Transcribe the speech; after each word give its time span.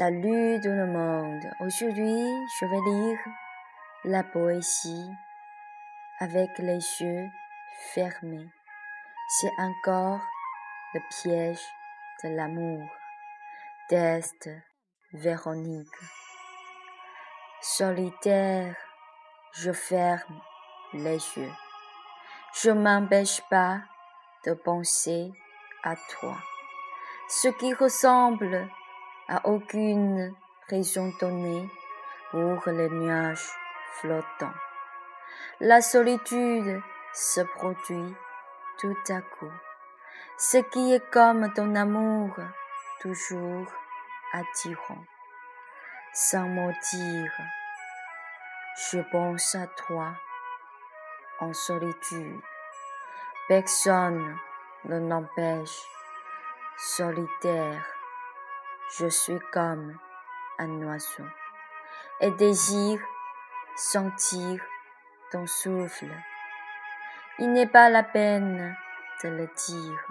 Salut 0.00 0.58
tout 0.62 0.70
le 0.70 0.86
monde. 0.86 1.42
Aujourd'hui, 1.60 2.24
je 2.58 2.64
vais 2.64 2.90
lire 2.90 3.18
la 4.04 4.22
poésie 4.22 5.10
avec 6.20 6.56
les 6.58 6.80
yeux 7.00 7.28
fermés. 7.92 8.48
C'est 9.28 9.52
encore 9.58 10.22
le 10.94 11.00
piège 11.10 11.60
de 12.24 12.30
l'amour 12.34 12.88
d'Est 13.90 14.48
Véronique. 15.12 16.00
Solitaire, 17.60 18.74
je 19.52 19.70
ferme 19.70 20.40
les 20.94 21.20
yeux. 21.36 21.52
Je 22.54 22.70
m'empêche 22.70 23.42
pas 23.50 23.82
de 24.46 24.54
penser 24.54 25.30
à 25.84 25.94
toi. 25.96 26.38
Ce 27.28 27.48
qui 27.48 27.74
ressemble 27.74 28.66
à 29.30 29.46
aucune 29.46 30.34
raison 30.68 31.12
donnée 31.20 31.70
pour 32.32 32.60
les 32.66 32.90
nuages 32.90 33.48
flottants. 34.00 34.58
La 35.60 35.80
solitude 35.80 36.82
se 37.14 37.40
produit 37.40 38.14
tout 38.80 38.96
à 39.08 39.20
coup. 39.20 39.52
Ce 40.36 40.58
qui 40.58 40.92
est 40.92 41.10
comme 41.10 41.52
ton 41.54 41.76
amour, 41.76 42.34
toujours 43.00 43.66
attirant. 44.32 45.04
Sans 46.12 46.48
mot 46.48 46.72
je 48.90 48.98
pense 49.12 49.54
à 49.54 49.68
toi 49.68 50.08
en 51.38 51.52
solitude. 51.52 52.40
Personne 53.48 54.36
ne 54.86 54.98
l'empêche, 55.08 55.86
solitaire 56.76 57.89
je 58.98 59.06
suis 59.06 59.38
comme 59.52 59.96
un 60.58 60.82
oiseau 60.82 61.24
et 62.20 62.30
désire 62.32 63.00
sentir 63.76 64.60
ton 65.30 65.46
souffle. 65.46 66.10
Il 67.38 67.52
n'est 67.52 67.68
pas 67.68 67.88
la 67.88 68.02
peine 68.02 68.76
de 69.22 69.28
le 69.28 69.48
dire. 69.66 70.08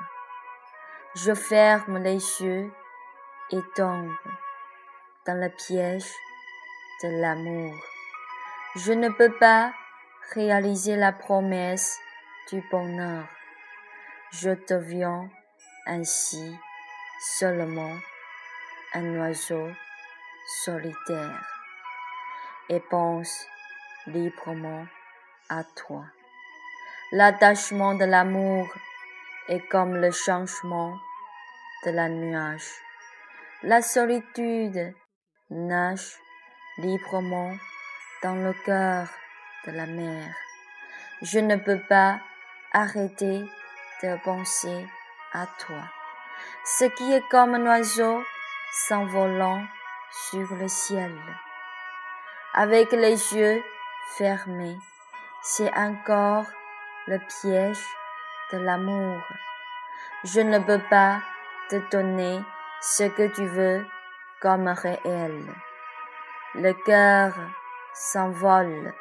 Je 1.16 1.34
ferme 1.34 1.98
les 1.98 2.42
yeux 2.42 2.72
et 3.52 3.62
tombe 3.76 4.16
dans 5.26 5.40
le 5.40 5.50
piège 5.50 6.12
de 7.04 7.22
l'amour. 7.22 7.74
Je 8.76 8.94
ne 8.94 9.10
peux 9.10 9.34
pas 9.40 9.74
réaliser 10.34 10.96
la 10.96 11.12
promesse 11.12 12.00
du 12.50 12.64
bonheur. 12.72 13.26
Je 14.32 14.52
deviens 14.68 15.30
ainsi 15.86 16.56
seulement 17.20 17.96
un 18.94 19.16
oiseau 19.18 19.70
solitaire 20.64 21.46
et 22.70 22.80
pense 22.80 23.46
librement 24.08 24.86
à 25.50 25.64
toi. 25.76 26.06
L'attachement 27.12 27.94
de 27.96 28.06
l'amour 28.06 28.68
est 29.48 29.68
comme 29.70 29.96
le 29.96 30.12
changement 30.12 30.98
de 31.86 31.92
la 31.92 32.10
nuage. 32.10 32.70
La 33.64 33.82
solitude 33.82 34.94
nage 35.50 36.18
librement 36.78 37.56
dans 38.24 38.36
le 38.36 38.54
cœur 38.66 39.08
de 39.66 39.72
la 39.72 39.86
mer. 39.86 40.34
Je 41.22 41.40
ne 41.40 41.58
peux 41.58 41.80
pas 41.90 42.20
arrêter 42.74 43.44
de 44.02 44.24
penser 44.24 44.88
à 45.34 45.46
toi. 45.60 45.84
Ce 46.66 46.86
qui 46.86 47.12
est 47.12 47.28
comme 47.30 47.56
un 47.56 47.66
oiseau 47.66 48.24
s'envolant 48.72 49.64
sur 50.12 50.54
le 50.56 50.68
ciel. 50.68 51.16
Avec 52.54 52.92
les 52.92 53.36
yeux 53.36 53.64
fermés, 54.18 54.78
c'est 55.42 55.74
encore 55.76 56.46
le 57.08 57.20
piège 57.20 57.84
de 58.52 58.58
l'amour. 58.58 59.22
Je 60.24 60.42
ne 60.42 60.60
peux 60.60 60.82
pas 60.90 61.22
te 61.70 61.78
donner 61.92 62.40
ce 62.82 63.04
que 63.04 63.28
tu 63.34 63.46
veux 63.46 63.86
comme 64.42 64.68
réel. 64.68 65.46
Le 66.56 66.74
cœur 66.74 67.34
s'envole 67.94 68.94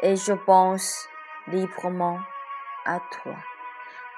et 0.00 0.16
je 0.16 0.32
pense 0.32 1.08
librement 1.48 2.20
à 2.84 3.00
toi. 3.10 3.34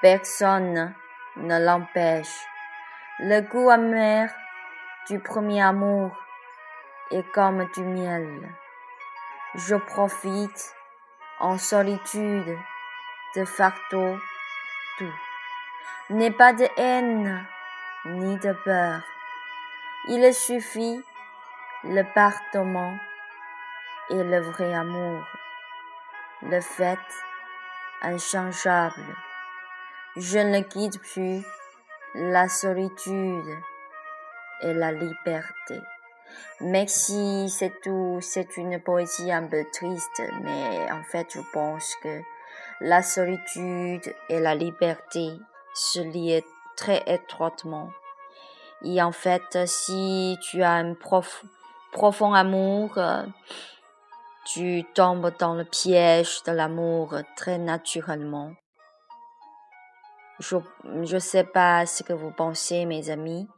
Personne 0.02 0.94
ne 1.36 1.64
l'empêche. 1.64 2.44
Le 3.20 3.40
goût 3.40 3.70
amer 3.70 4.30
du 5.08 5.18
premier 5.20 5.62
amour 5.62 6.10
est 7.10 7.26
comme 7.32 7.66
du 7.74 7.82
miel. 7.82 8.54
Je 9.54 9.74
profite 9.74 10.74
en 11.40 11.56
solitude 11.56 12.58
de 13.34 13.44
fardeau 13.46 14.18
tout. 14.98 15.14
N'est 16.10 16.30
pas 16.30 16.52
de 16.52 16.66
haine 16.76 17.46
ni 18.04 18.36
de 18.38 18.52
peur. 18.64 19.00
Il 20.08 20.34
suffit 20.34 21.02
le 21.84 22.02
pardonnement 22.14 22.98
et 24.10 24.22
le 24.22 24.40
vrai 24.40 24.74
amour, 24.74 25.24
le 26.42 26.60
fait 26.60 26.98
inchangeable. 28.02 29.16
Je 30.16 30.38
ne 30.38 30.60
quitte 30.60 31.00
plus 31.00 31.42
la 32.14 32.48
solitude 32.48 33.58
et 34.62 34.74
la 34.74 34.92
liberté. 34.92 35.80
Merci, 36.60 37.48
c'est 37.48 37.72
tout. 37.82 38.18
C'est 38.20 38.56
une 38.56 38.80
poésie 38.80 39.30
un 39.32 39.46
peu 39.46 39.64
triste, 39.72 40.22
mais 40.42 40.90
en 40.90 41.02
fait, 41.04 41.26
je 41.34 41.40
pense 41.52 41.94
que 42.02 42.20
la 42.80 43.02
solitude 43.02 44.14
et 44.28 44.40
la 44.40 44.54
liberté 44.54 45.30
se 45.74 46.00
lient 46.00 46.44
très 46.76 47.02
étroitement. 47.06 47.90
Et 48.84 49.02
en 49.02 49.12
fait, 49.12 49.66
si 49.66 50.38
tu 50.40 50.62
as 50.62 50.72
un 50.72 50.94
profond 50.94 52.32
amour, 52.34 52.98
tu 54.46 54.84
tombes 54.94 55.32
dans 55.38 55.54
le 55.54 55.64
piège 55.64 56.42
de 56.44 56.52
l'amour 56.52 57.16
très 57.36 57.58
naturellement. 57.58 58.52
Je 60.40 60.56
ne 60.84 61.18
sais 61.18 61.44
pas 61.44 61.84
ce 61.86 62.02
que 62.02 62.12
vous 62.12 62.30
pensez, 62.30 62.84
mes 62.84 63.10
amis. 63.10 63.48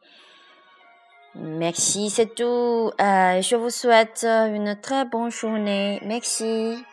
Merci, 1.35 2.11
c'est 2.11 2.35
tout. 2.35 2.91
Euh, 3.01 3.41
je 3.41 3.55
vous 3.57 3.71
souhaite 3.71 4.25
une 4.25 4.77
très 4.81 5.05
bonne 5.05 5.31
journée. 5.31 6.01
Merci. 6.05 6.85